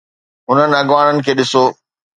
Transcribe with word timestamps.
هنن 0.47 0.69
اڳواڻن 0.81 1.17
کي 1.25 1.31
ڏسو. 1.37 1.63